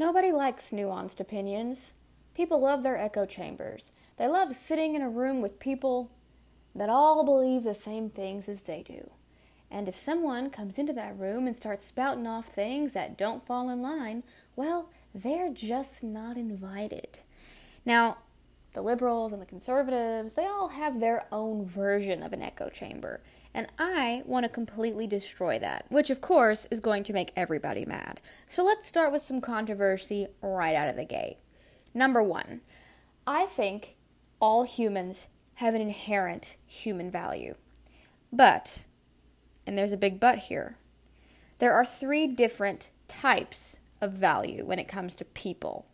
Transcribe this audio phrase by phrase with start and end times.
[0.00, 1.92] Nobody likes nuanced opinions.
[2.34, 3.92] People love their echo chambers.
[4.16, 6.10] They love sitting in a room with people
[6.74, 9.10] that all believe the same things as they do.
[9.70, 13.68] And if someone comes into that room and starts spouting off things that don't fall
[13.68, 14.22] in line,
[14.56, 17.18] well, they're just not invited.
[17.84, 18.16] Now,
[18.72, 23.20] the liberals and the conservatives, they all have their own version of an echo chamber.
[23.52, 27.84] And I want to completely destroy that, which of course is going to make everybody
[27.84, 28.20] mad.
[28.46, 31.38] So let's start with some controversy right out of the gate.
[31.92, 32.60] Number one,
[33.26, 33.96] I think
[34.40, 37.54] all humans have an inherent human value.
[38.32, 38.84] But,
[39.66, 40.76] and there's a big but here,
[41.58, 45.86] there are three different types of value when it comes to people.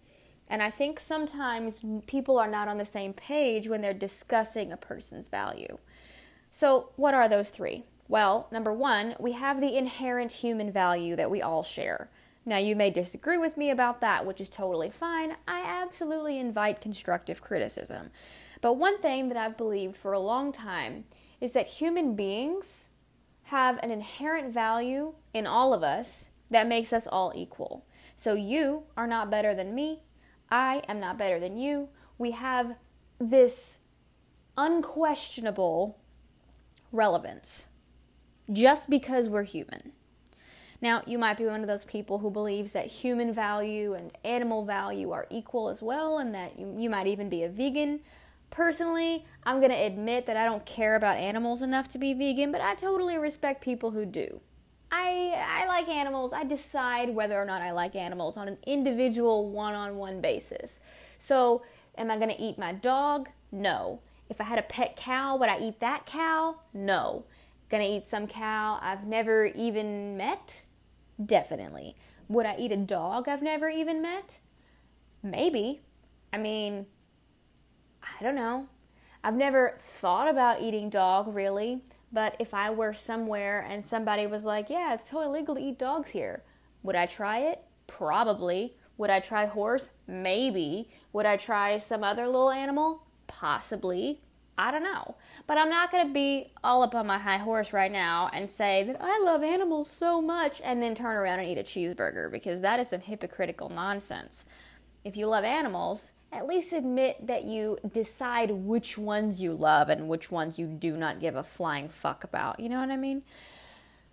[0.48, 4.76] And I think sometimes people are not on the same page when they're discussing a
[4.76, 5.78] person's value.
[6.58, 7.84] So, what are those three?
[8.08, 12.08] Well, number one, we have the inherent human value that we all share.
[12.46, 15.36] Now, you may disagree with me about that, which is totally fine.
[15.46, 18.10] I absolutely invite constructive criticism.
[18.62, 21.04] But one thing that I've believed for a long time
[21.42, 22.88] is that human beings
[23.42, 27.84] have an inherent value in all of us that makes us all equal.
[28.14, 30.04] So, you are not better than me.
[30.50, 31.90] I am not better than you.
[32.16, 32.76] We have
[33.20, 33.80] this
[34.56, 35.98] unquestionable
[36.96, 37.68] relevance
[38.52, 39.92] just because we're human.
[40.80, 44.64] Now, you might be one of those people who believes that human value and animal
[44.64, 48.00] value are equal as well, and that you, you might even be a vegan.
[48.50, 52.52] Personally, I'm going to admit that I don't care about animals enough to be vegan,
[52.52, 54.40] but I totally respect people who do.
[54.92, 56.32] I, I like animals.
[56.32, 60.80] I decide whether or not I like animals on an individual one on one basis.
[61.18, 61.62] So,
[61.96, 63.28] am I going to eat my dog?
[63.50, 64.00] No.
[64.28, 66.56] If I had a pet cow, would I eat that cow?
[66.74, 67.24] No.
[67.68, 70.64] Gonna eat some cow I've never even met?
[71.24, 71.96] Definitely.
[72.28, 74.38] Would I eat a dog I've never even met?
[75.22, 75.80] Maybe.
[76.32, 76.86] I mean,
[78.02, 78.68] I don't know.
[79.22, 81.82] I've never thought about eating dog really,
[82.12, 85.78] but if I were somewhere and somebody was like, yeah, it's totally legal to eat
[85.78, 86.42] dogs here,
[86.82, 87.64] would I try it?
[87.86, 88.76] Probably.
[88.98, 89.90] Would I try horse?
[90.06, 90.90] Maybe.
[91.12, 93.05] Would I try some other little animal?
[93.26, 94.20] Possibly.
[94.58, 95.16] I don't know.
[95.46, 98.48] But I'm not going to be all up on my high horse right now and
[98.48, 102.30] say that I love animals so much and then turn around and eat a cheeseburger
[102.30, 104.46] because that is some hypocritical nonsense.
[105.04, 110.08] If you love animals, at least admit that you decide which ones you love and
[110.08, 112.58] which ones you do not give a flying fuck about.
[112.58, 113.22] You know what I mean?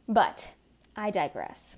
[0.07, 0.51] But
[0.95, 1.77] I digress.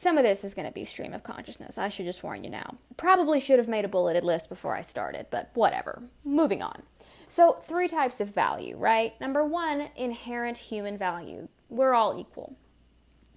[0.00, 1.76] Some of this is going to be stream of consciousness.
[1.76, 2.78] I should just warn you now.
[2.96, 6.02] Probably should have made a bulleted list before I started, but whatever.
[6.24, 6.84] Moving on.
[7.28, 9.20] So, three types of value, right?
[9.20, 11.48] Number one, inherent human value.
[11.68, 12.56] We're all equal.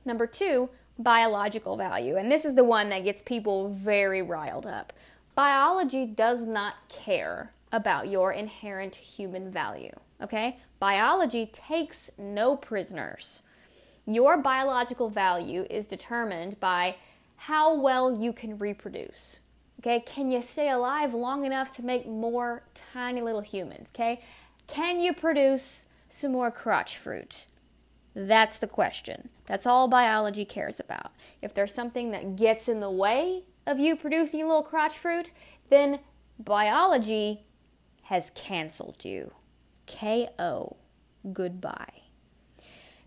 [0.06, 2.16] Number two, biological value.
[2.16, 4.94] And this is the one that gets people very riled up.
[5.36, 9.92] Biology does not care about your inherent human value,
[10.22, 10.60] okay?
[10.80, 13.44] Biology takes no prisoners.
[14.06, 16.96] Your biological value is determined by
[17.38, 19.40] how well you can reproduce.
[19.80, 23.90] Okay, can you stay alive long enough to make more tiny little humans?
[23.94, 24.22] Okay,
[24.68, 27.48] can you produce some more crotch fruit?
[28.14, 29.30] That's the question.
[29.46, 31.12] That's all biology cares about.
[31.42, 35.32] If there's something that gets in the way of you producing a little crotch fruit,
[35.70, 36.00] then
[36.38, 37.46] biology
[38.04, 39.32] has canceled you.
[39.88, 40.78] KO.
[41.32, 42.03] Goodbye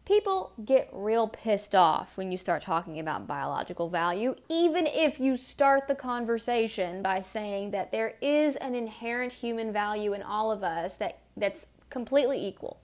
[0.06, 5.36] people get real pissed off when you start talking about biological value, even if you
[5.36, 10.62] start the conversation by saying that there is an inherent human value in all of
[10.62, 12.80] us that, that's completely equal.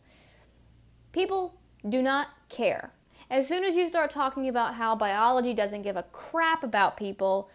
[1.13, 1.55] People
[1.89, 2.93] do not care.
[3.31, 7.49] As soon as you start talking about how biology doesn't give a crap about people,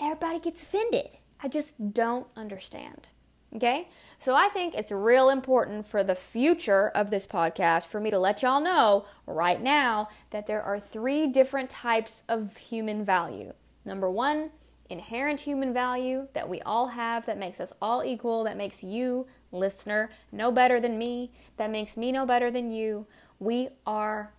[0.00, 1.08] everybody gets offended.
[1.40, 3.10] I just don't understand.
[3.54, 3.88] Okay?
[4.18, 8.18] So I think it's real important for the future of this podcast for me to
[8.18, 13.52] let y'all know right now that there are three different types of human value.
[13.84, 14.50] Number one,
[14.90, 19.26] inherent human value that we all have that makes us all equal, that makes you,
[19.52, 23.06] listener, no better than me, that makes me no better than you.
[23.38, 24.32] We are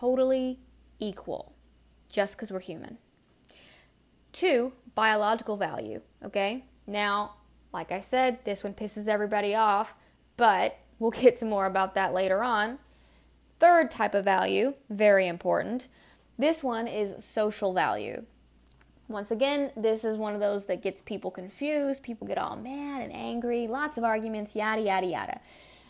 [0.00, 0.58] totally
[0.98, 1.52] equal
[2.08, 2.98] just because we're human.
[4.32, 6.64] Two, biological value, okay?
[6.86, 7.34] Now,
[7.72, 9.94] like I said, this one pisses everybody off,
[10.36, 12.78] but we'll get to more about that later on.
[13.58, 15.88] Third type of value, very important.
[16.38, 18.24] This one is social value.
[19.08, 22.02] Once again, this is one of those that gets people confused.
[22.02, 25.40] People get all mad and angry, lots of arguments, yada, yada, yada.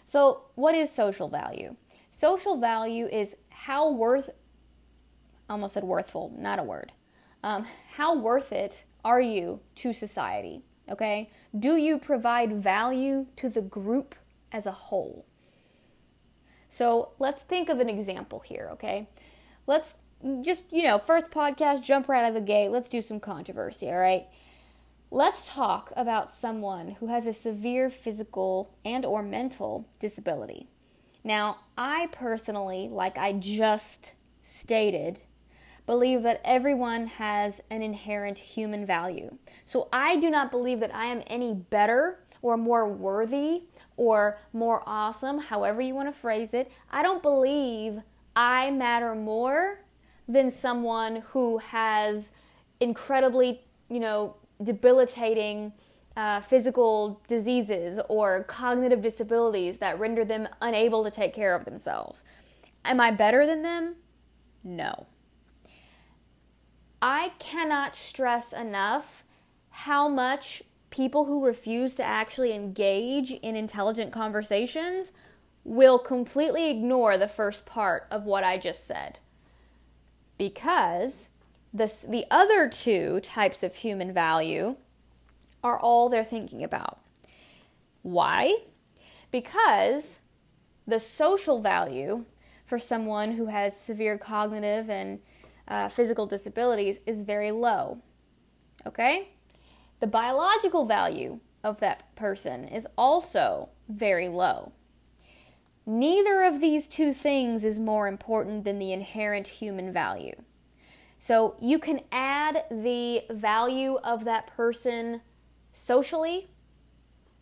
[0.07, 1.77] So, what is social value?
[2.11, 4.31] Social value is how worth,
[5.49, 6.93] almost said worthful, not a word.
[7.45, 10.63] Um, how worth it are you to society?
[10.91, 11.31] Okay?
[11.59, 14.15] Do you provide value to the group
[14.53, 15.25] as a whole?
[16.69, 19.09] So let's think of an example here, okay?
[19.67, 19.95] Let's
[20.43, 22.71] just, you know, first podcast, jump right out of the gate.
[22.71, 24.27] Let's do some controversy, all right?
[25.11, 30.69] Let's talk about someone who has a severe physical and or mental disability.
[31.25, 35.23] Now, I personally, like I just stated,
[35.91, 39.29] believe that everyone has an inherent human value.
[39.65, 43.63] So I do not believe that I am any better or more worthy
[43.97, 46.71] or more awesome, however you want to phrase it.
[46.93, 47.99] I don't believe
[48.37, 49.81] I matter more
[50.29, 52.31] than someone who has
[52.79, 55.73] incredibly, you know, debilitating
[56.17, 62.23] uh, physical diseases or cognitive disabilities that render them unable to take care of themselves.
[62.85, 63.97] Am I better than them?
[64.63, 65.09] No.
[67.03, 69.25] I cannot stress enough
[69.71, 75.13] how much people who refuse to actually engage in intelligent conversations
[75.65, 79.19] will completely ignore the first part of what I just said.
[80.37, 81.31] Because
[81.73, 84.77] the, the other two types of human value
[85.63, 86.99] are all they're thinking about.
[88.03, 88.59] Why?
[89.31, 90.21] Because
[90.87, 92.25] the social value
[92.67, 95.21] for someone who has severe cognitive and
[95.71, 98.03] uh, physical disabilities is very low.
[98.87, 99.29] Okay?
[100.01, 104.73] The biological value of that person is also very low.
[105.87, 110.35] Neither of these two things is more important than the inherent human value.
[111.19, 115.21] So you can add the value of that person
[115.73, 116.49] socially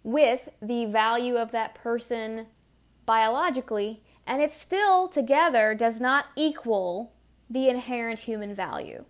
[0.03, 2.47] with the value of that person
[3.07, 7.13] biologically, and it still together does not equal
[7.51, 9.05] the inherent human value.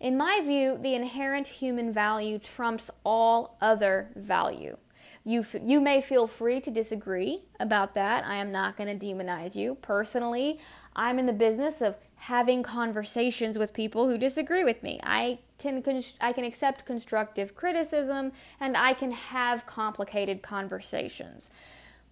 [0.00, 4.76] In my view, the inherent human value trumps all other value.
[5.24, 8.24] You, f- you may feel free to disagree about that.
[8.24, 9.74] I am not going to demonize you.
[9.76, 10.60] Personally,
[10.94, 15.00] I'm in the business of having conversations with people who disagree with me.
[15.02, 15.82] I can
[16.20, 21.50] I can accept constructive criticism and I can have complicated conversations.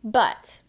[0.03, 0.61] But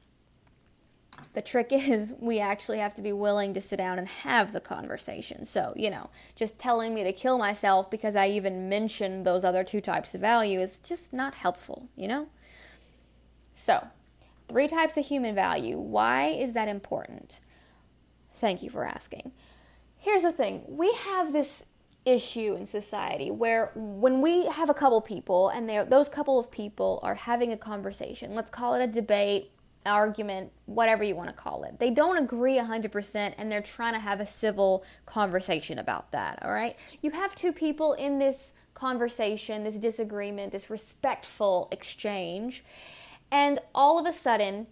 [1.34, 4.60] the trick is we actually have to be willing to sit down and have the
[4.60, 5.46] conversation.
[5.46, 9.64] So, you know, just telling me to kill myself because I even mentioned those other
[9.64, 12.28] two types of value is just not helpful, you know?
[13.54, 13.88] So,
[14.48, 15.78] three types of human value.
[15.78, 17.40] Why is that important?
[18.34, 19.32] Thank you for asking.
[19.98, 21.66] Here's the thing we have this
[22.06, 27.00] issue in society where when we have a couple people and those couple of people
[27.02, 29.52] are having a conversation, let's call it a debate,
[29.86, 31.80] argument, whatever you want to call it.
[31.80, 36.52] They don't agree 100% and they're trying to have a civil conversation about that, all
[36.52, 36.76] right?
[37.02, 42.64] You have two people in this conversation, this disagreement, this respectful exchange,
[43.32, 44.68] and all of a sudden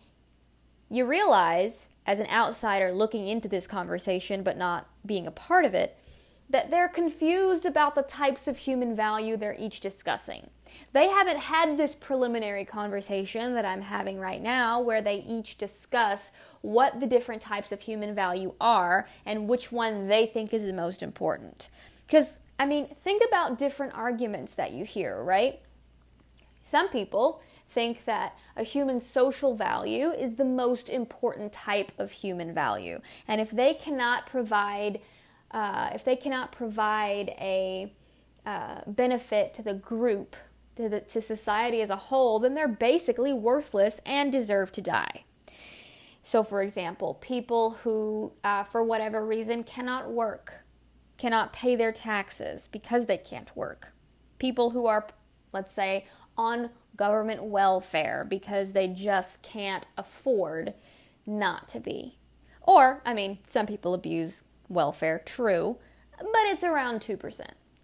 [0.90, 5.74] you realize as an outsider looking into this conversation but not being a part of
[5.74, 5.98] it,
[6.50, 10.50] that they're confused about the types of human value they're each discussing.
[10.94, 16.32] They haven't had this preliminary conversation that I'm having right now where they each discuss
[16.62, 20.74] what the different types of human value are and which one they think is the
[20.74, 21.70] most important.
[22.06, 25.60] Because, I mean, think about different arguments that you hear, right?
[26.62, 32.54] Some people think that a human social value is the most important type of human
[32.54, 33.00] value.
[33.28, 35.02] And if they cannot provide,
[35.52, 37.92] uh, if they cannot provide a
[38.46, 40.36] uh, benefit to the group,
[40.76, 45.24] to, the, to society as a whole, then they're basically worthless and deserve to die.
[46.24, 50.64] So, for example, people who, uh, for whatever reason, cannot work,
[51.18, 53.94] cannot pay their taxes because they can't work.
[54.40, 55.06] People who are,
[55.52, 56.06] let's say,
[56.38, 60.74] on government welfare because they just can't afford
[61.26, 62.18] not to be.
[62.62, 65.78] Or, I mean, some people abuse welfare, true,
[66.18, 67.42] but it's around 2%.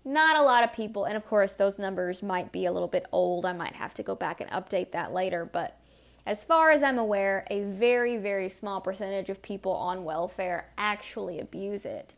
[0.10, 3.06] Not a lot of people, and of course, those numbers might be a little bit
[3.12, 3.46] old.
[3.46, 5.80] I might have to go back and update that later, but
[6.26, 11.40] as far as I'm aware, a very, very small percentage of people on welfare actually
[11.40, 12.16] abuse it.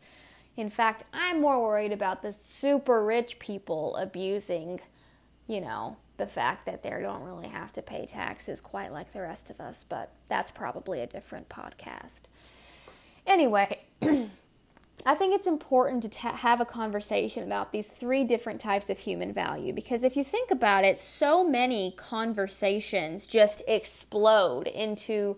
[0.56, 4.80] In fact, I'm more worried about the super rich people abusing,
[5.46, 9.20] you know, the fact that they don't really have to pay taxes quite like the
[9.20, 12.22] rest of us, but that's probably a different podcast.
[13.26, 13.80] Anyway,
[15.04, 19.32] I think it's important to have a conversation about these three different types of human
[19.32, 25.36] value because if you think about it, so many conversations just explode into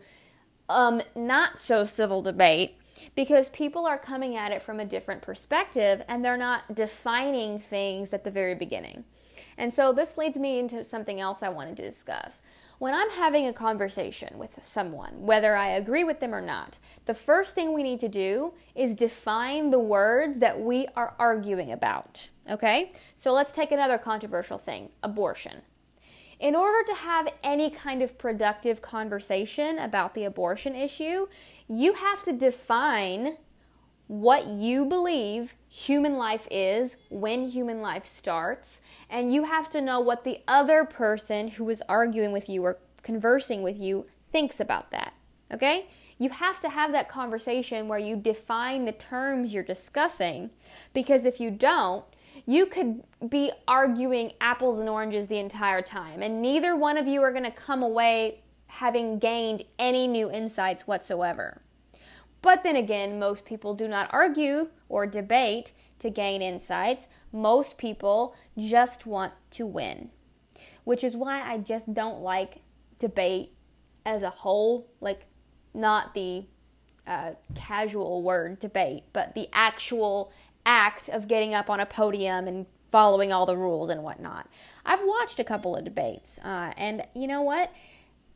[0.68, 2.76] um, not so civil debate
[3.14, 8.12] because people are coming at it from a different perspective and they're not defining things
[8.12, 9.04] at the very beginning.
[9.56, 12.42] And so this leads me into something else I wanted to discuss.
[12.78, 17.14] When I'm having a conversation with someone, whether I agree with them or not, the
[17.14, 22.30] first thing we need to do is define the words that we are arguing about.
[22.50, 22.92] Okay?
[23.14, 25.62] So let's take another controversial thing abortion.
[26.40, 31.28] In order to have any kind of productive conversation about the abortion issue,
[31.68, 33.36] you have to define
[34.06, 40.00] what you believe human life is, when human life starts, and you have to know
[40.00, 44.90] what the other person who is arguing with you or conversing with you thinks about
[44.90, 45.14] that.
[45.52, 45.88] Okay?
[46.18, 50.50] You have to have that conversation where you define the terms you're discussing
[50.92, 52.04] because if you don't,
[52.46, 57.22] you could be arguing apples and oranges the entire time, and neither one of you
[57.22, 61.62] are going to come away having gained any new insights whatsoever.
[62.44, 67.08] But then again, most people do not argue or debate to gain insights.
[67.32, 70.10] Most people just want to win,
[70.84, 72.60] which is why I just don't like
[72.98, 73.54] debate
[74.04, 75.24] as a whole, like
[75.72, 76.44] not the
[77.06, 80.30] uh, casual word debate, but the actual
[80.66, 84.50] act of getting up on a podium and following all the rules and whatnot.
[84.84, 87.72] I've watched a couple of debates, uh, and you know what?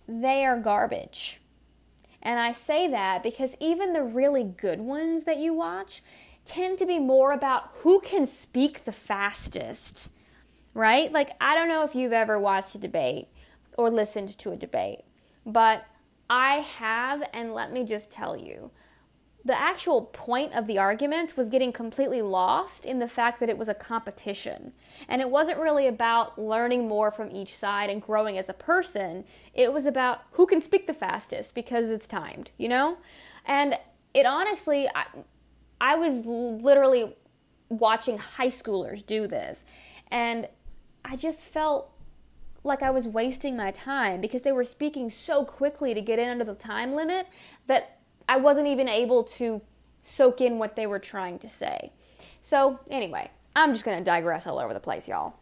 [0.09, 1.43] They are garbage.
[2.29, 6.03] And I say that because even the really good ones that you watch
[6.45, 10.11] tend to be more about who can speak the fastest,
[10.75, 11.11] right?
[11.11, 13.29] Like, I don't know if you've ever watched a debate
[13.79, 15.05] or listened to a debate,
[15.47, 15.87] but
[16.29, 18.73] I have, and let me just tell you,
[19.49, 23.57] the actual point of the arguments was getting completely lost in the fact that it
[23.57, 24.75] was a competition.
[25.09, 29.25] And it wasn't really about learning more from each side and growing as a person.
[29.55, 32.99] It was about who can speak the fastest because it's timed, you know?
[33.47, 33.75] And
[34.13, 35.07] it honestly, I,
[35.81, 37.17] I was literally
[37.71, 39.65] watching high schoolers do this.
[40.11, 40.47] And
[41.07, 41.91] I just felt
[42.65, 46.29] like I was wasting my time because they were speaking so quickly to get in
[46.29, 47.29] under the time limit
[47.67, 47.98] that
[48.29, 49.63] I wasn't even able to
[50.03, 51.93] soak in what they were trying to say.
[52.41, 55.35] So, anyway, I'm just going to digress all over the place, y'all.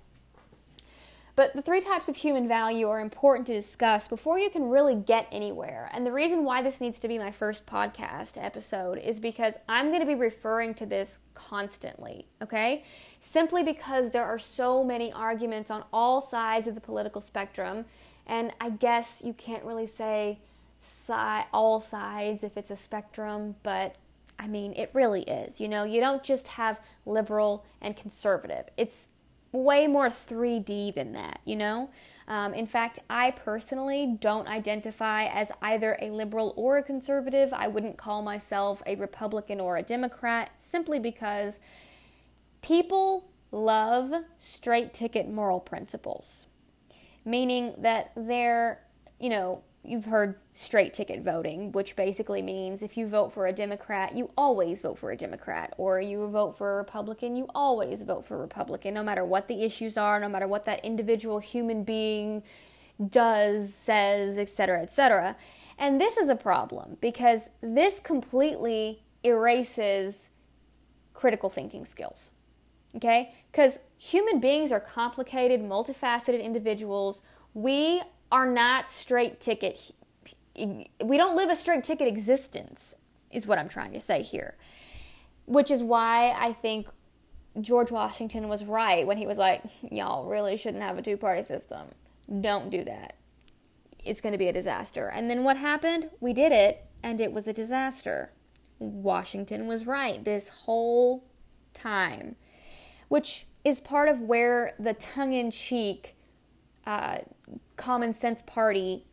[1.36, 4.94] But the three types of human value are important to discuss before you can really
[4.94, 5.90] get anywhere.
[5.92, 9.88] And the reason why this needs to be my first podcast episode is because I'm
[9.88, 12.84] going to be referring to this constantly, okay?
[13.20, 17.84] Simply because there are so many arguments on all sides of the political spectrum.
[18.26, 20.38] And I guess you can't really say
[21.52, 23.97] all sides if it's a spectrum, but
[24.38, 25.61] I mean, it really is.
[25.61, 28.66] You know, you don't just have liberal and conservative.
[28.76, 29.09] It's
[29.52, 31.90] way more 3D than that, you know?
[32.28, 37.52] Um, in fact, I personally don't identify as either a liberal or a conservative.
[37.52, 41.61] I wouldn't call myself a Republican or a Democrat simply because
[42.62, 46.49] people love straight ticket moral principles,
[47.25, 48.83] meaning that they're,
[49.21, 53.52] you know, you've heard straight ticket voting, which basically means if you vote for a
[53.52, 58.02] Democrat, you always vote for a Democrat, or you vote for a Republican, you always
[58.02, 61.38] vote for a Republican, no matter what the issues are, no matter what that individual
[61.38, 62.42] human being
[63.10, 65.36] does, says, etc., etc.
[65.78, 70.30] And this is a problem because this completely erases
[71.12, 72.30] critical thinking skills.
[72.94, 73.34] Okay?
[73.50, 77.22] Because human beings are complicated, multifaceted individuals.
[77.54, 79.92] We are not straight ticket.
[80.56, 82.97] We don't live a straight ticket existence,
[83.30, 84.56] is what I'm trying to say here.
[85.47, 86.87] Which is why I think
[87.61, 91.42] George Washington was right when he was like, y'all really shouldn't have a two party
[91.42, 91.88] system.
[92.40, 93.14] Don't do that.
[94.04, 95.09] It's going to be a disaster.
[95.09, 96.11] And then what happened?
[96.21, 98.33] We did it, and it was a disaster.
[98.78, 101.25] Washington was right this whole
[101.73, 102.37] time,
[103.09, 106.14] which is part of where the tongue in cheek
[106.87, 107.18] uh,
[107.76, 109.04] common sense party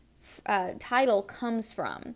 [0.45, 2.15] uh, title comes from.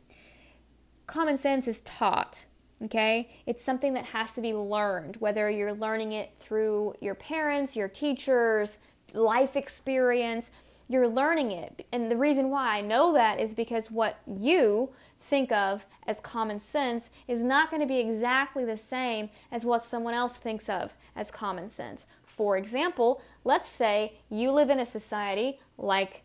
[1.06, 2.46] Common sense is taught,
[2.84, 3.30] okay?
[3.46, 7.88] It's something that has to be learned, whether you're learning it through your parents, your
[7.88, 8.78] teachers,
[9.14, 10.52] life experience,
[10.90, 11.86] you're learning it.
[11.92, 14.90] And the reason why I know that is because what you
[15.22, 19.84] think of as common sense is not going to be exactly the same as what
[19.84, 22.06] someone else thinks of as common sense.
[22.26, 26.24] For example, let's say you live in a society like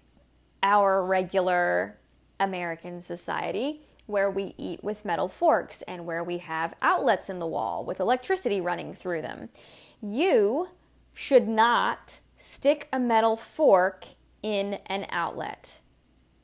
[0.63, 1.99] our regular
[2.41, 7.47] American society where we eat with metal forks and where we have outlets in the
[7.47, 9.49] wall with electricity running through them.
[10.01, 10.69] You
[11.15, 14.05] should not stick a metal fork
[14.43, 15.81] in an outlet.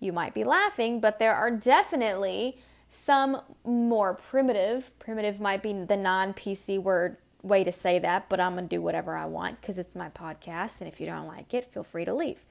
[0.00, 2.58] You might be laughing, but there are definitely
[2.88, 4.96] some more primitive.
[4.98, 8.76] Primitive might be the non PC word way to say that, but I'm going to
[8.76, 10.80] do whatever I want because it's my podcast.
[10.80, 12.44] And if you don't like it, feel free to leave.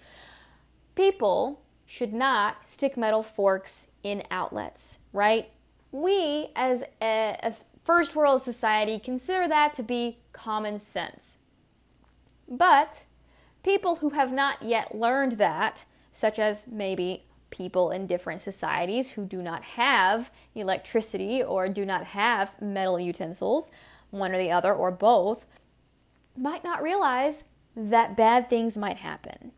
[0.98, 5.52] People should not stick metal forks in outlets, right?
[5.92, 11.38] We, as a, a first world society, consider that to be common sense.
[12.50, 13.06] But
[13.62, 19.24] people who have not yet learned that, such as maybe people in different societies who
[19.24, 23.70] do not have electricity or do not have metal utensils,
[24.10, 25.46] one or the other or both,
[26.36, 27.44] might not realize
[27.76, 29.52] that bad things might happen.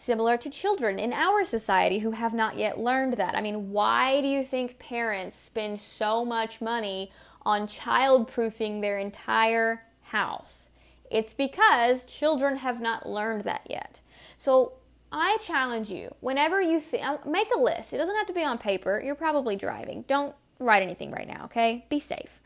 [0.00, 3.36] Similar to children in our society who have not yet learned that.
[3.36, 9.82] I mean, why do you think parents spend so much money on childproofing their entire
[10.00, 10.70] house?
[11.10, 14.00] It's because children have not learned that yet.
[14.38, 14.72] So
[15.12, 17.92] I challenge you, whenever you th- uh, make a list.
[17.92, 19.02] It doesn't have to be on paper.
[19.04, 20.06] You're probably driving.
[20.08, 21.84] Don't write anything right now, okay?
[21.90, 22.39] Be safe.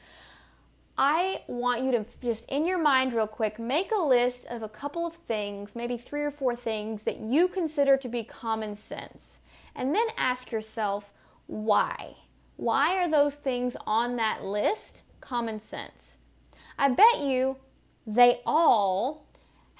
[0.97, 4.69] I want you to just in your mind, real quick, make a list of a
[4.69, 9.41] couple of things, maybe three or four things that you consider to be common sense.
[9.75, 11.13] And then ask yourself,
[11.47, 12.15] why?
[12.57, 16.19] Why are those things on that list common sense?
[16.79, 17.57] I bet you
[18.07, 19.24] they all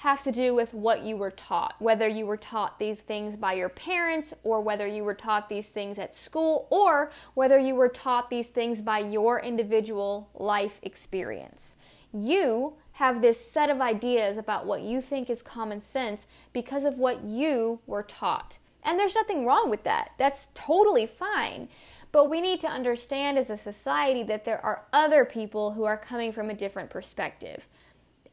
[0.05, 3.53] have to do with what you were taught, whether you were taught these things by
[3.53, 7.89] your parents, or whether you were taught these things at school, or whether you were
[7.89, 11.75] taught these things by your individual life experience.
[12.13, 16.99] You have this set of ideas about what you think is common sense because of
[16.99, 18.59] what you were taught.
[18.83, 20.11] And there's nothing wrong with that.
[20.19, 21.67] That's totally fine.
[22.11, 25.97] But we need to understand as a society that there are other people who are
[25.97, 27.67] coming from a different perspective.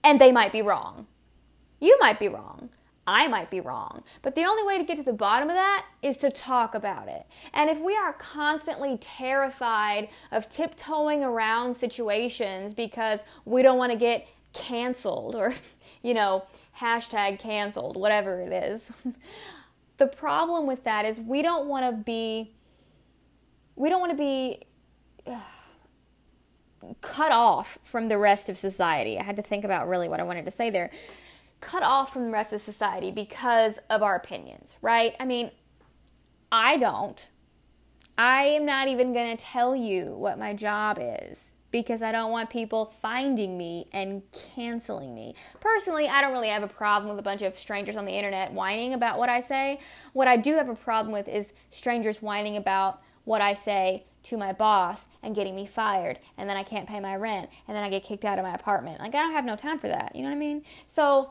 [0.05, 1.07] And they might be wrong.
[1.83, 2.71] You might be wrong.
[3.09, 4.05] I might be wrong.
[4.23, 7.09] But the only way to get to the bottom of that is to talk about
[7.09, 7.27] it.
[7.53, 13.99] And if we are constantly terrified of tiptoeing around situations because we don't want to
[13.99, 15.55] get canceled or,
[16.03, 16.45] you know,
[16.79, 18.93] hashtag canceled, whatever it is,
[19.97, 22.55] the problem with that is we don't want to be,
[23.75, 24.63] we don't want to be.
[25.27, 25.37] Uh,
[27.01, 29.17] cut off from the rest of society.
[29.17, 30.91] I had to think about really what I wanted to say there
[31.63, 35.15] cut off from the rest of society because of our opinions, right?
[35.19, 35.51] I mean,
[36.51, 37.31] I don't.
[38.19, 42.31] I am not even going to tell you what my job is because I don't
[42.31, 45.35] want people finding me and canceling me.
[45.61, 48.53] Personally, I don't really have a problem with a bunch of strangers on the internet
[48.53, 49.81] whining about what I say.
[50.13, 54.37] What I do have a problem with is strangers whining about what I say to
[54.37, 57.83] my boss and getting me fired and then I can't pay my rent and then
[57.83, 59.01] I get kicked out of my apartment.
[59.01, 60.15] Like I don't have no time for that.
[60.15, 60.65] You know what I mean?
[60.87, 61.31] So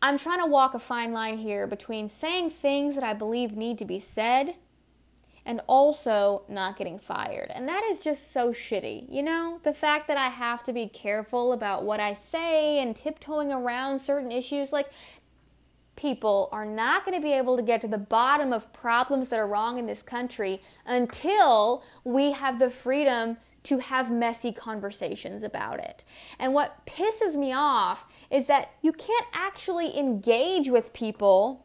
[0.00, 3.78] I'm trying to walk a fine line here between saying things that I believe need
[3.78, 4.54] to be said
[5.44, 7.50] and also not getting fired.
[7.54, 9.06] And that is just so shitty.
[9.10, 12.94] You know, the fact that I have to be careful about what I say and
[12.94, 14.90] tiptoeing around certain issues, like,
[15.96, 19.38] people are not going to be able to get to the bottom of problems that
[19.40, 25.80] are wrong in this country until we have the freedom to have messy conversations about
[25.80, 26.04] it.
[26.38, 31.64] And what pisses me off is that you can't actually engage with people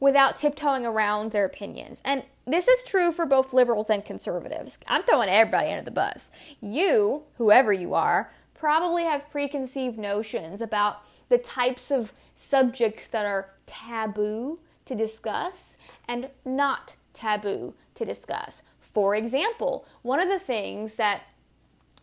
[0.00, 2.00] without tiptoeing around their opinions.
[2.04, 4.78] And this is true for both liberals and conservatives.
[4.86, 6.30] I'm throwing everybody under the bus.
[6.60, 13.50] You, whoever you are, probably have preconceived notions about the types of subjects that are
[13.66, 15.76] taboo to discuss
[16.08, 18.62] and not taboo to discuss.
[18.80, 21.22] For example, one of the things that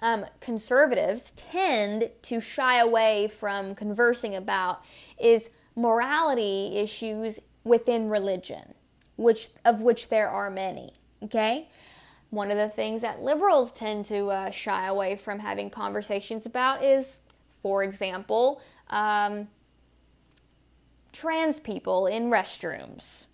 [0.01, 4.83] um, conservatives tend to shy away from conversing about
[5.17, 8.73] is morality issues within religion,
[9.15, 10.91] which of which there are many.
[11.23, 11.69] Okay,
[12.29, 16.83] one of the things that liberals tend to uh, shy away from having conversations about
[16.83, 17.21] is,
[17.61, 19.47] for example, um,
[21.11, 23.27] trans people in restrooms.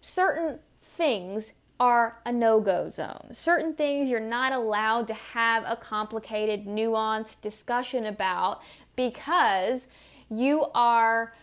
[0.00, 3.28] Certain things are a no go zone.
[3.32, 8.60] Certain things you're not allowed to have a complicated, nuanced discussion about
[8.96, 9.86] because
[10.28, 11.34] you are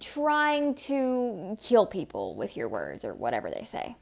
[0.00, 3.96] trying to kill people with your words or whatever they say.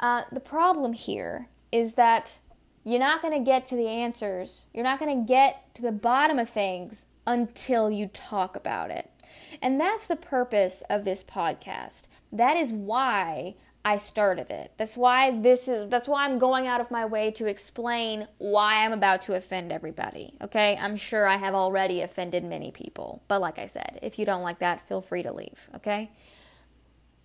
[0.00, 2.38] Uh, the problem here is that
[2.84, 5.92] you're not going to get to the answers, you're not going to get to the
[5.92, 9.10] bottom of things until you talk about it.
[9.60, 12.06] And that's the purpose of this podcast.
[12.30, 14.72] That is why I started it.
[14.78, 18.84] That's why this is that's why I'm going out of my way to explain why
[18.84, 20.34] I'm about to offend everybody.
[20.40, 20.78] Okay?
[20.80, 23.22] I'm sure I have already offended many people.
[23.28, 26.10] But like I said, if you don't like that, feel free to leave, okay?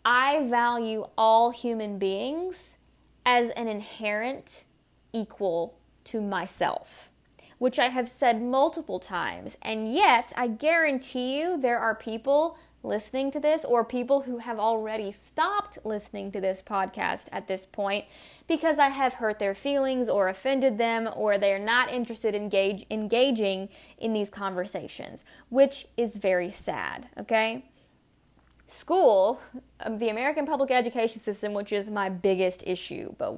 [0.04, 2.78] I value all human beings
[3.26, 4.66] as an inherent
[5.14, 7.12] equal to myself,
[7.58, 9.58] which I have said multiple times.
[9.62, 14.60] And yet, I guarantee you there are people listening to this or people who have
[14.60, 18.06] already stopped listening to this podcast at this point
[18.48, 22.86] because I have hurt their feelings or offended them or they're not interested in engage,
[22.90, 27.66] engaging in these conversations, which is very sad, okay?
[28.68, 29.42] School,
[29.82, 33.36] um, the American public education system, which is my biggest issue, but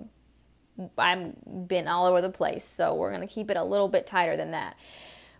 [0.97, 1.35] I'm
[1.67, 4.37] been all over the place, so we're going to keep it a little bit tighter
[4.37, 4.75] than that.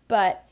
[0.07, 0.45] But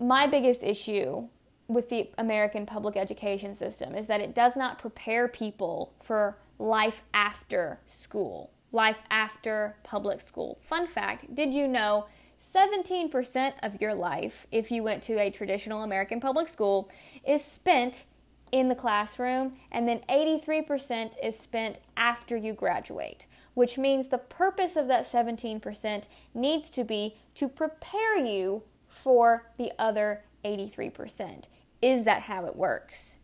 [0.00, 1.28] my biggest issue
[1.74, 7.02] with the American public education system is that it does not prepare people for life
[7.14, 10.58] after school, life after public school.
[10.62, 12.06] Fun fact did you know
[12.38, 16.90] 17% of your life, if you went to a traditional American public school,
[17.24, 18.04] is spent
[18.50, 24.76] in the classroom, and then 83% is spent after you graduate, which means the purpose
[24.76, 26.04] of that 17%
[26.34, 31.44] needs to be to prepare you for the other 83%.
[31.82, 33.18] Is that how it works?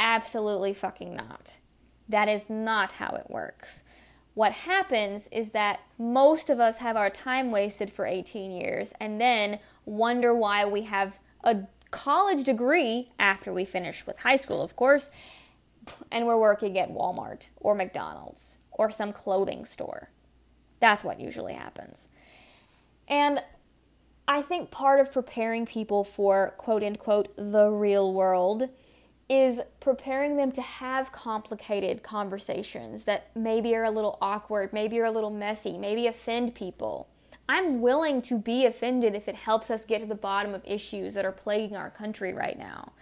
[0.00, 1.58] Absolutely fucking not.
[2.08, 3.84] That is not how it works.
[4.34, 9.20] What happens is that most of us have our time wasted for 18 years and
[9.20, 11.58] then wonder why we have a
[11.90, 15.10] college degree after we finish with high school, of course,
[16.10, 20.10] and we're working at Walmart or McDonald's or some clothing store.
[20.80, 22.08] That's what usually happens.
[23.08, 23.42] And
[24.28, 28.68] I think part of preparing people for quote unquote the real world
[29.30, 35.06] is preparing them to have complicated conversations that maybe are a little awkward, maybe are
[35.06, 37.08] a little messy, maybe offend people.
[37.48, 41.14] I'm willing to be offended if it helps us get to the bottom of issues
[41.14, 42.92] that are plaguing our country right now.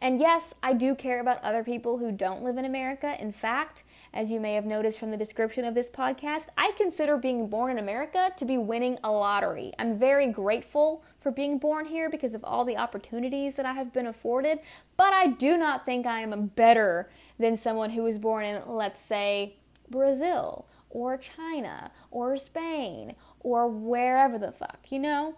[0.00, 3.16] And yes, I do care about other people who don't live in America.
[3.20, 3.84] In fact,
[4.14, 7.72] as you may have noticed from the description of this podcast, I consider being born
[7.72, 9.72] in America to be winning a lottery.
[9.76, 13.92] I'm very grateful for being born here because of all the opportunities that I have
[13.92, 14.60] been afforded,
[14.96, 19.00] but I do not think I am better than someone who was born in, let's
[19.00, 19.56] say,
[19.90, 25.34] Brazil or China or Spain or wherever the fuck, you know?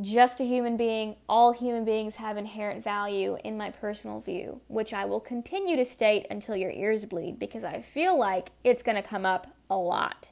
[0.00, 1.16] Just a human being.
[1.28, 5.84] All human beings have inherent value, in my personal view, which I will continue to
[5.84, 9.76] state until your ears bleed because I feel like it's going to come up a
[9.76, 10.30] lot.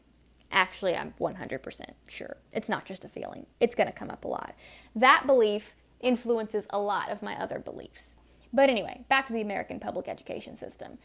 [0.50, 2.36] Actually, I'm 100% sure.
[2.52, 4.54] It's not just a feeling, it's going to come up a lot.
[4.94, 8.16] That belief influences a lot of my other beliefs.
[8.52, 10.98] But anyway, back to the American public education system.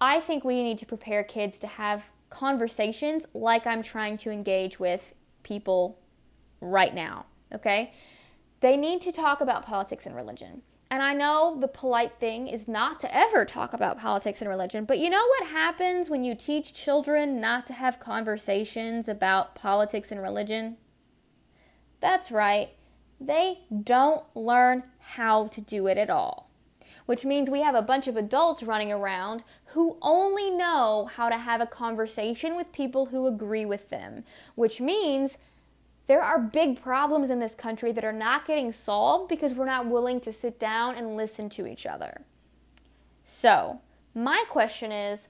[0.00, 4.78] I think we need to prepare kids to have conversations like I'm trying to engage
[4.78, 5.98] with people
[6.60, 7.94] right now okay?
[8.60, 10.62] They need to talk about politics and religion.
[10.90, 14.84] And I know the polite thing is not to ever talk about politics and religion,
[14.84, 20.12] but you know what happens when you teach children not to have conversations about politics
[20.12, 20.76] and religion?
[22.00, 22.70] That's right,
[23.20, 26.50] they don't learn how to do it at all.
[27.06, 31.36] Which means we have a bunch of adults running around who only know how to
[31.36, 35.38] have a conversation with people who agree with them, which means
[36.06, 39.86] there are big problems in this country that are not getting solved because we're not
[39.86, 42.22] willing to sit down and listen to each other.
[43.22, 43.80] So,
[44.14, 45.28] my question is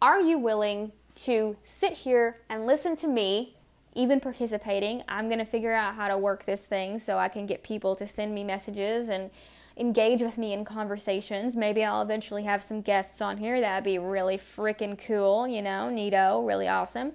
[0.00, 3.56] Are you willing to sit here and listen to me,
[3.94, 5.02] even participating?
[5.08, 7.94] I'm going to figure out how to work this thing so I can get people
[7.96, 9.30] to send me messages and
[9.76, 11.54] engage with me in conversations.
[11.54, 13.60] Maybe I'll eventually have some guests on here.
[13.60, 17.12] That'd be really freaking cool, you know, neato, really awesome.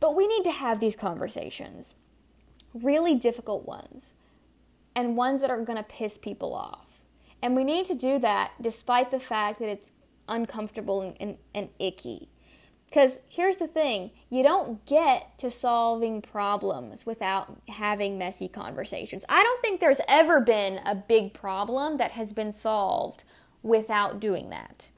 [0.00, 1.94] But we need to have these conversations
[2.82, 4.14] really difficult ones
[4.94, 6.86] and ones that are going to piss people off.
[7.40, 9.92] And we need to do that despite the fact that it's
[10.28, 12.28] uncomfortable and, and, and icky.
[12.88, 19.24] Because here's the thing you don't get to solving problems without having messy conversations.
[19.28, 23.24] I don't think there's ever been a big problem that has been solved
[23.62, 24.88] without doing that.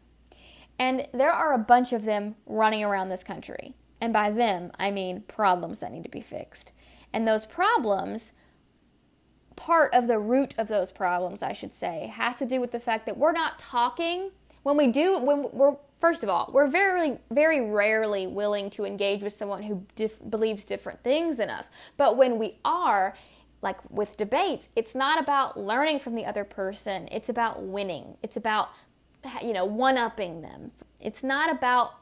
[0.79, 3.75] And there are a bunch of them running around this country.
[4.01, 6.73] And by them, I mean problems that need to be fixed.
[7.13, 8.33] And those problems,
[9.57, 12.81] part of the root of those problems, I should say, has to do with the
[12.81, 14.31] fact that we're not talking.
[14.63, 19.23] When we do, when we're, first of all, we're very, very rarely willing to engage
[19.23, 21.71] with someone who dif- believes different things than us.
[21.97, 23.15] But when we are,
[23.63, 27.09] like with debates, it's not about learning from the other person.
[27.11, 28.17] It's about winning.
[28.23, 28.71] It's about,
[29.43, 30.73] you know, one upping them.
[31.01, 32.00] It's not about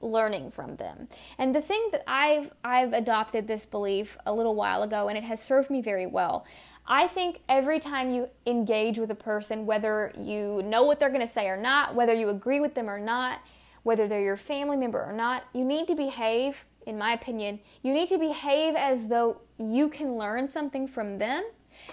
[0.00, 1.08] learning from them.
[1.38, 5.24] And the thing that I've I've adopted this belief a little while ago and it
[5.24, 6.46] has served me very well.
[6.88, 11.20] I think every time you engage with a person, whether you know what they're going
[11.20, 13.40] to say or not, whether you agree with them or not,
[13.82, 17.92] whether they're your family member or not, you need to behave, in my opinion, you
[17.92, 21.44] need to behave as though you can learn something from them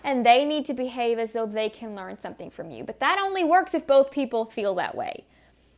[0.03, 2.83] and they need to behave as though they can learn something from you.
[2.83, 5.25] But that only works if both people feel that way.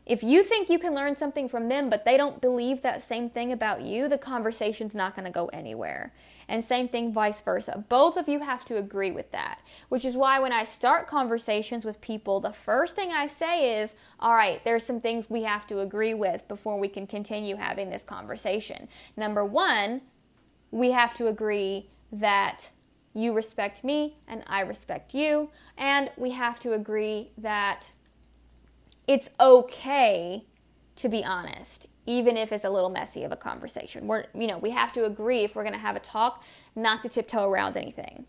[0.05, 3.27] If you think you can learn something from them, but they don't believe that same
[3.27, 6.13] thing about you, the conversation's not going to go anywhere.
[6.47, 7.83] And same thing, vice versa.
[7.89, 11.85] Both of you have to agree with that, which is why when I start conversations
[11.85, 15.65] with people, the first thing I say is, All right, there's some things we have
[15.67, 18.87] to agree with before we can continue having this conversation.
[19.17, 20.01] Number one,
[20.69, 22.69] we have to agree that
[23.15, 27.89] you respect me and I respect you, and we have to agree that
[29.07, 30.45] it's okay
[30.97, 34.07] to be honest, even if it's a little messy of a conversation.
[34.07, 36.43] We're, you know, we have to agree if we're going to have a talk
[36.75, 38.25] not to tiptoe around anything.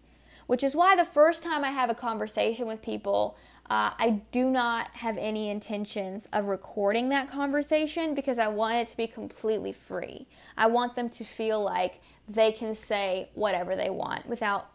[0.47, 3.37] Which is why the first time I have a conversation with people,
[3.69, 8.87] uh, I do not have any intentions of recording that conversation because I want it
[8.89, 10.29] to be completely free.
[10.57, 14.71] I want them to feel like they can say whatever they want without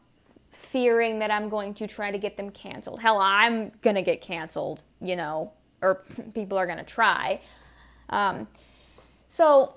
[0.52, 3.00] fearing that I'm going to try to get them canceled.
[3.00, 7.42] Hell, I'm going to get canceled, you know, or people are going to try.
[8.10, 8.48] Um,
[9.30, 9.74] so,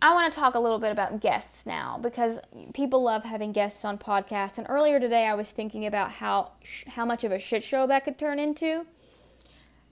[0.00, 2.38] I want to talk a little bit about guests now because
[2.72, 4.56] people love having guests on podcasts.
[4.56, 6.52] And earlier today, I was thinking about how
[6.86, 8.86] how much of a shit show that could turn into.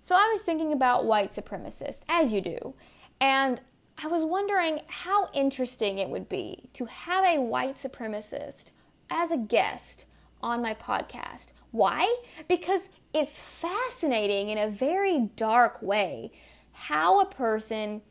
[0.03, 2.75] So I was thinking about white supremacists, as you do,
[3.21, 3.61] and
[4.03, 8.67] I was wondering how interesting it would be to have a white supremacist
[9.11, 10.05] as a guest
[10.43, 11.53] on my podcast.
[11.71, 12.15] Why?
[12.49, 16.33] Because it's fascinating in a very dark way
[16.73, 18.03] how a person,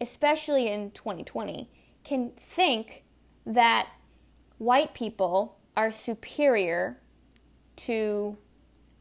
[0.00, 1.70] especially in 2020,
[2.02, 3.04] can think
[3.44, 3.86] that
[4.56, 6.98] white people are superior
[7.76, 8.38] to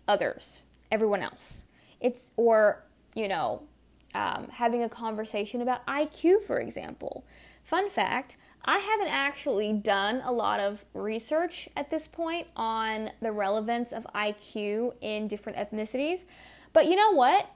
[0.07, 1.65] others, everyone else.
[2.01, 2.83] It's, or,
[3.15, 3.63] you know,
[4.13, 7.25] um, having a conversation about IQ, for example.
[7.63, 13.31] Fun fact I haven't actually done a lot of research at this point on the
[13.31, 16.25] relevance of IQ in different ethnicities.
[16.73, 17.49] But you know what?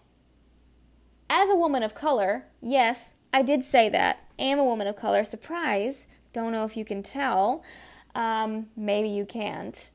[1.30, 4.30] As a woman of color, yes, I did say that.
[4.40, 5.24] Am a woman of color.
[5.24, 6.08] Surprise.
[6.34, 7.64] Don't know if you can tell.
[8.16, 9.90] Um, maybe you can't.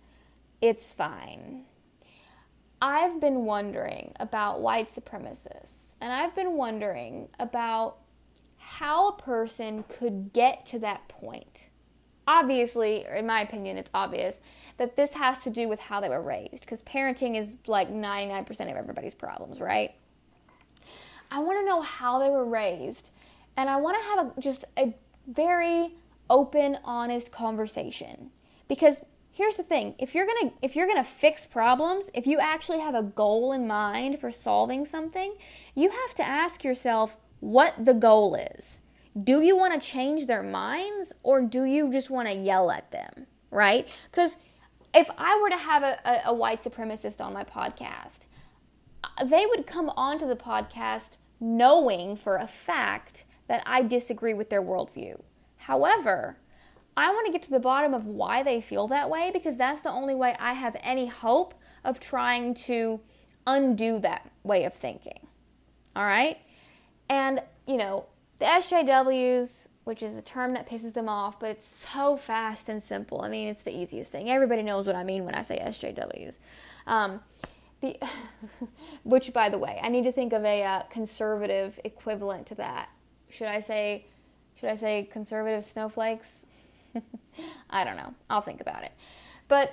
[0.61, 1.65] It's fine.
[2.81, 7.99] I've been wondering about white supremacists, and I've been wondering about
[8.67, 11.71] how a person could get to that point.
[12.27, 14.41] Obviously, in my opinion, it's obvious
[14.79, 18.51] that this has to do with how they were raised because parenting is like 99%
[18.51, 19.95] of everybody's problems, right?
[21.31, 23.11] I want to know how they were raised
[23.57, 24.93] and I want to have a, just a
[25.29, 25.95] very
[26.29, 28.31] open, honest conversation
[28.67, 28.97] because
[29.31, 32.95] here's the thing if you're gonna if you're gonna fix problems if you actually have
[32.95, 35.37] a goal in mind for solving something
[35.75, 38.81] you have to ask yourself what the goal is.
[39.23, 42.91] Do you want to change their minds or do you just want to yell at
[42.91, 43.89] them, right?
[44.11, 44.37] Because
[44.95, 48.27] if I were to have a, a, white supremacist on my podcast,
[49.25, 54.63] they would come onto the podcast knowing for a fact that I disagree with their
[54.63, 55.21] worldview.
[55.57, 56.39] However,
[56.97, 59.83] I want to get to the bottom of why they feel that way because that's
[59.83, 63.01] the only way I have any hope of trying to
[63.47, 65.27] undo that way of thinking.
[65.95, 66.39] All right?
[67.09, 68.07] And, you know,
[68.39, 72.83] the SJWs, which is a term that pisses them off, but it's so fast and
[72.83, 73.23] simple.
[73.23, 74.31] I mean, it's the easiest thing.
[74.31, 76.39] Everybody knows what I mean when I say SJWs.
[76.87, 77.21] Um,
[77.81, 77.99] the,
[79.05, 82.89] which, by the way, I need to think of a uh, conservative equivalent to that.
[83.29, 84.07] Should I say,
[84.57, 86.47] should I say conservative snowflakes?
[87.71, 88.15] I don't know.
[88.31, 88.93] I'll think about it.
[89.49, 89.73] But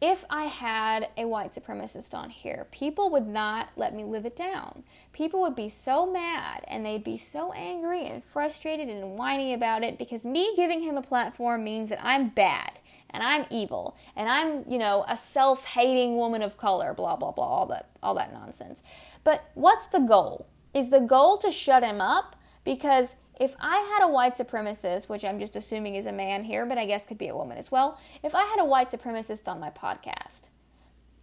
[0.00, 4.34] if I had a white supremacist on here, people would not let me live it
[4.34, 4.82] down.
[5.12, 9.82] People would be so mad and they'd be so angry and frustrated and whiny about
[9.82, 12.72] it because me giving him a platform means that I'm bad
[13.10, 17.44] and I'm evil and I'm, you know, a self-hating woman of color, blah blah blah,
[17.44, 18.82] all that all that nonsense.
[19.22, 20.46] But what's the goal?
[20.72, 25.24] Is the goal to shut him up because if I had a white supremacist, which
[25.24, 27.70] I'm just assuming is a man here, but I guess could be a woman as
[27.70, 30.48] well, if I had a white supremacist on my podcast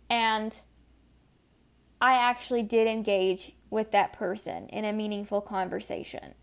[0.10, 0.56] and
[2.02, 6.34] I actually did engage with that person in a meaningful conversation,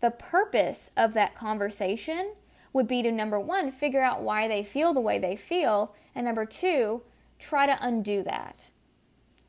[0.00, 2.34] the purpose of that conversation
[2.72, 6.26] would be to number one, figure out why they feel the way they feel, and
[6.26, 7.02] number two,
[7.38, 8.70] try to undo that.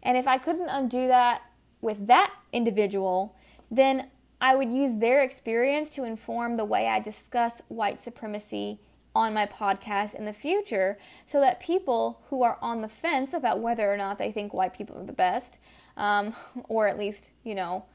[0.04, 1.42] And if I couldn't undo that
[1.82, 3.36] with that individual,
[3.72, 4.10] then
[4.40, 8.80] I would use their experience to inform the way I discuss white supremacy
[9.16, 13.60] on my podcast in the future so that people who are on the fence about
[13.60, 15.58] whether or not they think white people are the best,
[15.98, 16.34] um,
[16.70, 17.86] or at least, you know,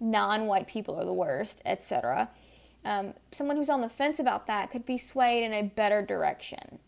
[0.00, 2.28] non-white people are the worst, etc.
[2.84, 6.78] Um, someone who's on the fence about that could be swayed in a better direction.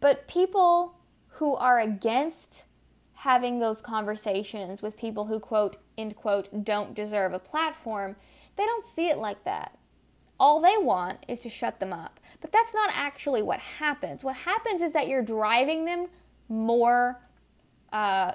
[0.00, 0.96] But people
[1.28, 2.64] who are against
[3.14, 8.16] having those conversations with people who quote end quote don't deserve a platform,
[8.56, 9.78] they don't see it like that.
[10.38, 12.20] All they want is to shut them up.
[12.40, 14.24] But that's not actually what happens.
[14.24, 16.08] What happens is that you're driving them
[16.48, 17.18] more
[17.92, 18.32] uh,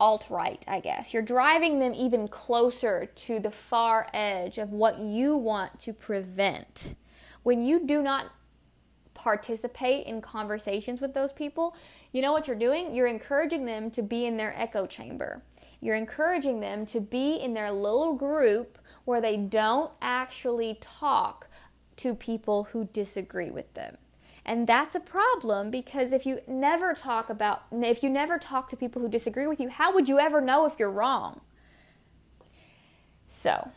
[0.00, 1.12] alt right, I guess.
[1.12, 6.94] You're driving them even closer to the far edge of what you want to prevent.
[7.42, 8.32] When you do not
[9.14, 11.76] participate in conversations with those people,
[12.12, 12.94] you know what you're doing?
[12.94, 15.42] You're encouraging them to be in their echo chamber.
[15.80, 21.48] You're encouraging them to be in their little group where they don't actually talk
[21.96, 23.96] to people who disagree with them.
[24.48, 28.76] And that's a problem because if you never talk about, if you never talk to
[28.76, 31.42] people who disagree with you, how would you ever know if you're wrong?
[33.26, 33.70] So,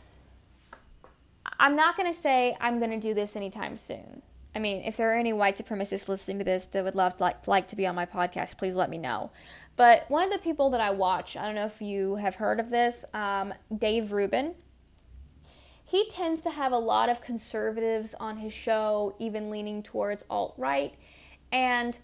[1.60, 4.22] I'm not going to say I'm going to do this anytime soon.
[4.54, 7.24] I mean, if there are any white supremacists listening to this that would love to
[7.24, 9.30] like, like to be on my podcast, please let me know.
[9.76, 12.60] But one of the people that I watch, I don't know if you have heard
[12.60, 14.54] of this, um, Dave Rubin.
[15.92, 20.54] He tends to have a lot of conservatives on his show, even leaning towards alt
[20.56, 20.94] right,
[21.52, 21.98] and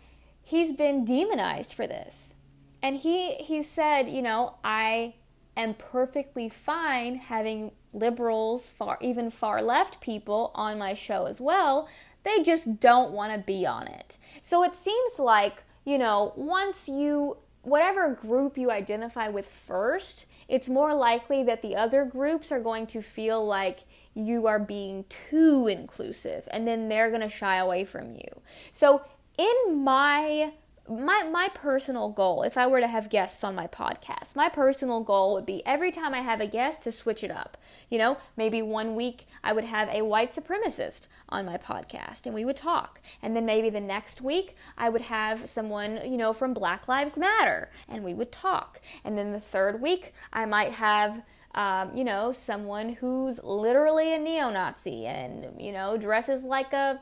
[0.45, 2.37] he's been demonized for this.
[2.83, 5.15] And he he said, you know, I
[5.57, 11.89] am perfectly fine having liberals, far even far left people on my show as well
[12.25, 14.19] they just don't want to be on it.
[14.43, 20.69] So it seems like, you know, once you, whatever group you identify with first, it's
[20.69, 23.81] more likely that the other groups are going to feel like
[24.15, 28.41] you are being too inclusive and then they're going to shy away from you.
[28.73, 29.03] So
[29.37, 30.53] in my
[30.89, 35.01] my my personal goal if i were to have guests on my podcast my personal
[35.01, 37.57] goal would be every time i have a guest to switch it up.
[37.91, 42.35] You know maybe one week i would have a white supremacist on my podcast and
[42.35, 43.01] we would talk.
[43.23, 47.19] And then maybe the next week i would have someone you know from black lives
[47.19, 48.81] matter and we would talk.
[49.05, 51.23] And then the third week i might have
[51.55, 57.01] um, you know someone who's literally a neo-nazi and you know dresses like a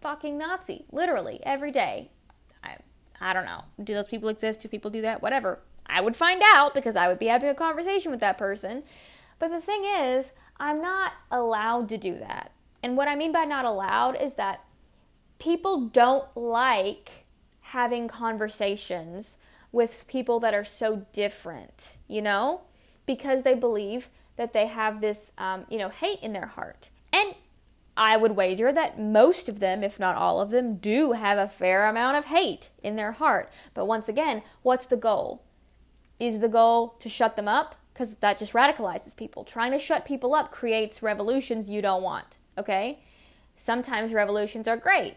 [0.00, 2.10] fucking nazi literally every day.
[2.62, 2.76] I
[3.32, 3.64] don't know.
[3.82, 4.60] Do those people exist?
[4.60, 5.22] Do people do that?
[5.22, 5.60] Whatever.
[5.86, 8.82] I would find out because I would be having a conversation with that person.
[9.38, 12.52] But the thing is, I'm not allowed to do that.
[12.82, 14.64] And what I mean by not allowed is that
[15.38, 17.24] people don't like
[17.60, 19.38] having conversations
[19.72, 22.62] with people that are so different, you know,
[23.06, 26.90] because they believe that they have this, um, you know, hate in their heart.
[27.12, 27.34] And
[28.00, 31.46] I would wager that most of them, if not all of them, do have a
[31.46, 33.52] fair amount of hate in their heart.
[33.74, 35.44] But once again, what's the goal?
[36.18, 37.74] Is the goal to shut them up?
[37.92, 39.44] Because that just radicalizes people.
[39.44, 43.00] Trying to shut people up creates revolutions you don't want, okay?
[43.54, 45.16] Sometimes revolutions are great.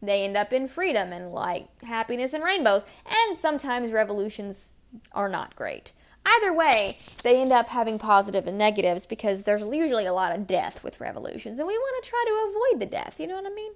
[0.00, 2.84] They end up in freedom and like happiness and rainbows.
[3.06, 4.74] And sometimes revolutions
[5.10, 5.90] are not great.
[6.24, 10.46] Either way, they end up having positive and negatives because there's usually a lot of
[10.46, 13.46] death with revolutions, and we want to try to avoid the death, you know what
[13.46, 13.72] I mean?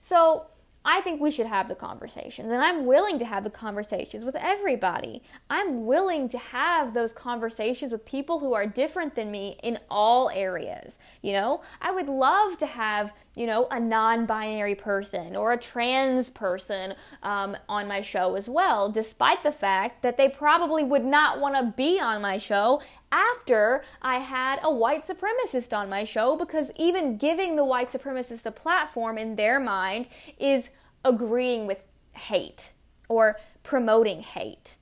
[0.00, 0.46] So,
[0.86, 4.36] I think we should have the conversations, and I'm willing to have the conversations with
[4.36, 5.22] everybody.
[5.48, 10.28] I'm willing to have those conversations with people who are different than me in all
[10.28, 10.98] areas.
[11.22, 15.58] You know, I would love to have, you know, a non binary person or a
[15.58, 21.04] trans person um, on my show as well, despite the fact that they probably would
[21.04, 26.04] not want to be on my show after I had a white supremacist on my
[26.04, 30.06] show because even giving the white supremacist a platform in their mind
[30.38, 30.70] is
[31.04, 32.72] agreeing with hate
[33.08, 34.76] or promoting hate.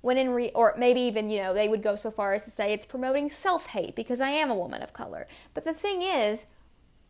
[0.00, 2.50] When in re- or maybe even, you know, they would go so far as to
[2.50, 5.26] say it's promoting self-hate because I am a woman of color.
[5.52, 6.46] But the thing is,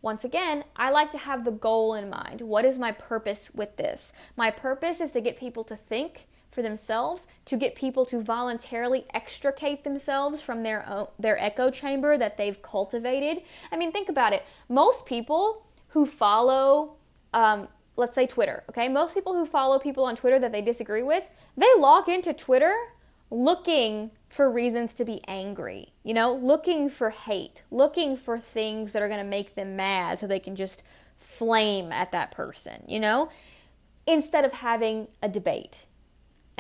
[0.03, 2.41] once again, I like to have the goal in mind.
[2.41, 4.13] What is my purpose with this?
[4.37, 9.07] My purpose is to get people to think for themselves to get people to voluntarily
[9.15, 13.43] extricate themselves from their own, their echo chamber that they've cultivated.
[13.71, 14.45] I mean, think about it.
[14.69, 16.97] Most people who follow,
[17.33, 21.03] um, let's say Twitter, okay, most people who follow people on Twitter that they disagree
[21.03, 21.24] with,
[21.57, 22.74] they log into Twitter
[23.31, 29.03] looking for reasons to be angry, you know, looking for hate, looking for things that
[29.03, 30.83] are going to make them mad so they can just
[31.18, 33.28] flame at that person, you know,
[34.07, 35.87] instead of having a debate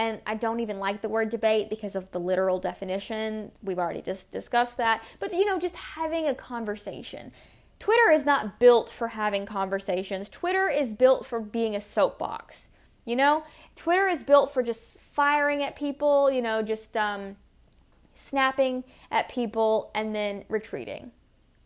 [0.00, 3.52] and I don't even like the word debate because of the literal definition.
[3.62, 5.04] We've already just discussed that.
[5.18, 7.32] But you know, just having a conversation.
[7.78, 10.30] Twitter is not built for having conversations.
[10.30, 12.70] Twitter is built for being a soapbox.
[13.04, 13.44] You know,
[13.76, 17.36] Twitter is built for just firing at people, you know, just um
[18.14, 21.10] snapping at people and then retreating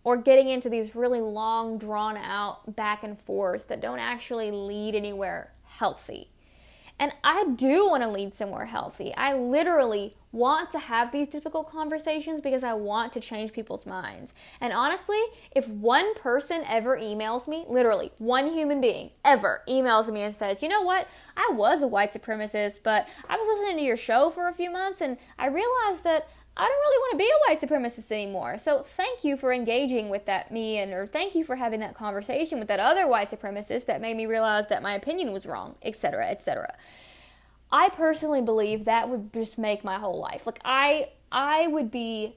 [0.04, 4.94] or getting into these really long, drawn out back and forths that don't actually lead
[4.94, 6.30] anywhere healthy.
[6.98, 9.14] And I do want to lead somewhere healthy.
[9.16, 14.34] I literally want to have these difficult conversations because I want to change people's minds.
[14.60, 15.20] And honestly,
[15.54, 20.62] if one person ever emails me, literally one human being ever emails me and says,
[20.62, 24.30] you know what, I was a white supremacist, but I was listening to your show
[24.30, 27.50] for a few months and I realized that I don't really want to be a
[27.50, 28.58] white supremacist anymore.
[28.58, 31.94] So thank you for engaging with that me and or thank you for having that
[31.94, 35.74] conversation with that other white supremacist that made me realize that my opinion was wrong,
[35.82, 36.74] etc., etc.
[37.72, 40.46] I personally believe that would just make my whole life.
[40.46, 42.36] Like I I would be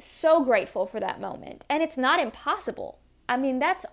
[0.00, 1.64] so grateful for that moment.
[1.68, 2.98] And it's not impossible.
[3.28, 3.86] I mean, that's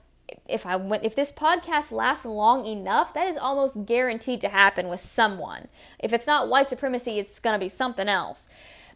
[0.50, 4.88] if I went if this podcast lasts long enough, that is almost guaranteed to happen
[4.88, 5.68] with someone.
[6.00, 8.50] If it's not white supremacy, it's going to be something else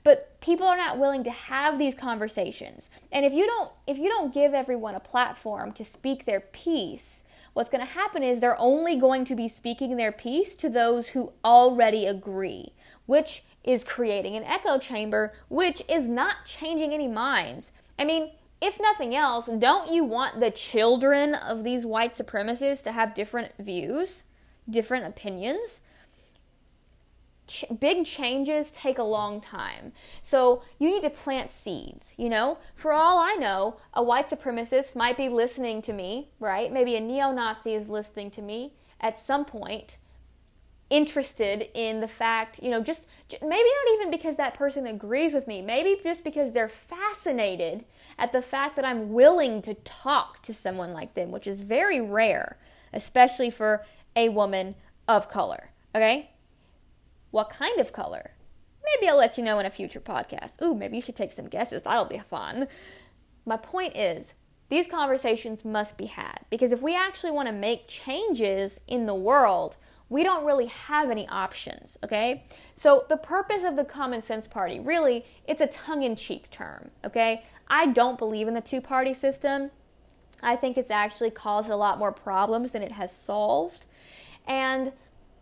[0.09, 4.09] but people are not willing to have these conversations and if you don't if you
[4.09, 8.59] don't give everyone a platform to speak their piece what's going to happen is they're
[8.59, 12.73] only going to be speaking their piece to those who already agree
[13.05, 18.31] which is creating an echo chamber which is not changing any minds i mean
[18.61, 23.53] if nothing else, don't you want the children of these white supremacists to have different
[23.57, 24.25] views,
[24.69, 25.79] different opinions?
[27.49, 29.91] Ch- big changes take a long time.
[30.21, 32.59] So you need to plant seeds, you know?
[32.75, 36.71] For all I know, a white supremacist might be listening to me, right?
[36.71, 39.97] Maybe a neo Nazi is listening to me at some point,
[40.89, 43.07] interested in the fact, you know, just
[43.41, 47.85] maybe not even because that person agrees with me, maybe just because they're fascinated
[48.17, 52.01] at the fact that I'm willing to talk to someone like them, which is very
[52.01, 52.57] rare,
[52.93, 53.85] especially for
[54.15, 54.75] a woman
[55.07, 55.69] of color.
[55.95, 56.31] Okay?
[57.31, 58.31] What kind of color?
[58.83, 60.61] Maybe I'll let you know in a future podcast.
[60.61, 61.83] Ooh, maybe you should take some guesses.
[61.83, 62.67] That'll be fun.
[63.45, 64.33] My point is,
[64.69, 69.15] these conversations must be had because if we actually want to make changes in the
[69.15, 69.77] world,
[70.09, 72.43] we don't really have any options, okay?
[72.73, 77.43] So the purpose of the common sense party, really, it's a tongue-in-cheek term, okay?
[77.67, 79.69] I don't believe in the two-party system.
[80.41, 83.85] I think it's actually caused a lot more problems than it has solved.
[84.47, 84.93] And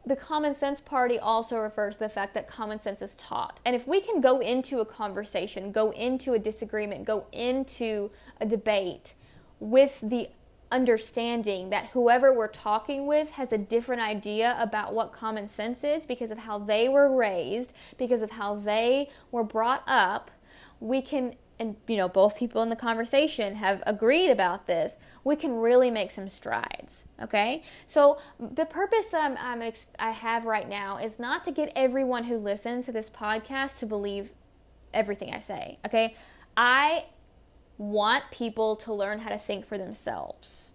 [0.07, 3.59] the common sense party also refers to the fact that common sense is taught.
[3.65, 8.45] And if we can go into a conversation, go into a disagreement, go into a
[8.45, 9.15] debate
[9.59, 10.29] with the
[10.71, 16.05] understanding that whoever we're talking with has a different idea about what common sense is
[16.05, 20.31] because of how they were raised, because of how they were brought up,
[20.79, 25.35] we can and you know both people in the conversation have agreed about this we
[25.35, 27.63] can really make some strides okay?
[27.85, 32.25] So the purpose that I'm, I'm i have right now is not to get everyone
[32.25, 34.31] who listens to this podcast to believe
[34.93, 36.15] everything i say okay?
[36.55, 37.05] I
[37.77, 40.73] want people to learn how to think for themselves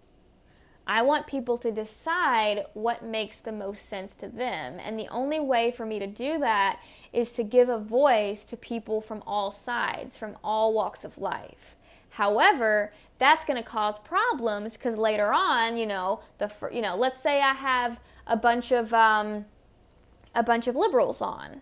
[0.85, 4.79] I want people to decide what makes the most sense to them.
[4.83, 6.79] And the only way for me to do that
[7.13, 11.75] is to give a voice to people from all sides, from all walks of life.
[12.09, 17.21] However, that's going to cause problems because later on, you know, the you know, let's
[17.21, 19.45] say I have a bunch of um,
[20.35, 21.61] a bunch of liberals on.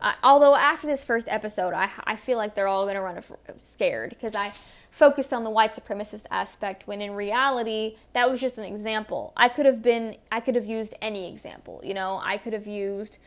[0.00, 3.18] Uh, although after this first episode, I, I feel like they're all going to run
[3.60, 4.52] scared because I
[4.96, 9.34] focused on the white supremacist aspect when in reality that was just an example.
[9.36, 11.82] I could have been I could have used any example.
[11.84, 13.18] You know, I could have used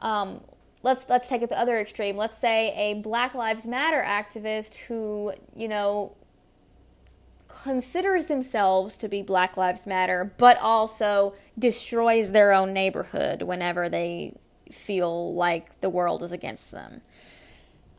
[0.00, 0.40] um,
[0.82, 2.16] let's let's take it the other extreme.
[2.16, 6.16] Let's say a Black Lives Matter activist who you know
[7.46, 14.34] considers themselves to be Black Lives Matter, but also destroys their own neighborhood whenever they
[14.72, 17.00] feel like the world is against them.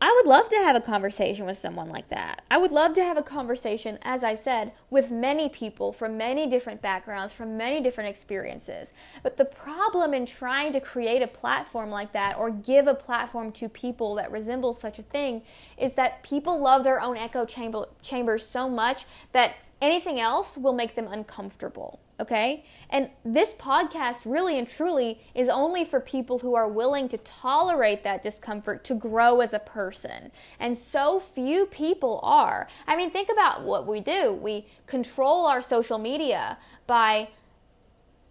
[0.06, 2.42] I would love to have a conversation with someone like that.
[2.52, 6.46] I would love to have a conversation, as I said, with many people from many
[6.46, 8.92] different backgrounds, from many different experiences.
[9.24, 13.54] But the problem in trying to create a platform like that or give a platform
[13.54, 15.42] to people that resemble such a thing
[15.78, 20.74] is that people love their own echo chamber, chambers so much that anything else will
[20.74, 22.64] make them uncomfortable okay?
[22.90, 28.04] And this podcast really and truly is only for people who are willing to tolerate
[28.04, 30.32] that discomfort to grow as a person.
[30.60, 32.68] And so few people are.
[32.88, 34.34] I mean, think about what we do.
[34.34, 36.58] We control our social media
[36.88, 37.30] by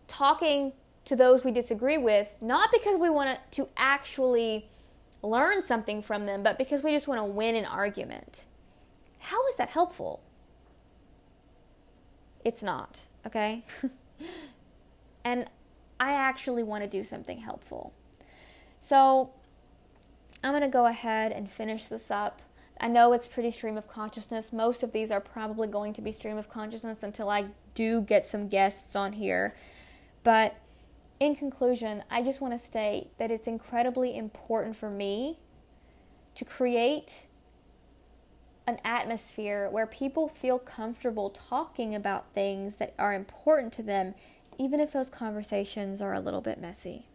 [0.07, 0.73] talking
[1.05, 4.69] to those we disagree with, not because we want to actually
[5.23, 8.47] learn something from them, but because we just want to win an argument.
[9.19, 10.23] How is that helpful?
[12.45, 13.65] It's not okay?
[15.25, 15.47] and
[16.01, 17.93] I actually want to do something helpful.
[18.81, 19.31] So
[20.43, 22.43] I'm going to go ahead and finish this up.
[22.81, 24.53] I know it's pretty stream of consciousness.
[24.53, 28.27] Most of these are probably going to be stream of consciousness until I do get
[28.27, 29.55] some guests on here.
[30.25, 30.57] But
[31.21, 35.39] in conclusion, I just want to state that it's incredibly important for me
[36.35, 37.27] to create
[38.67, 44.15] an atmosphere where people feel comfortable talking about things that are important to them,
[44.59, 47.07] even if those conversations are a little bit messy.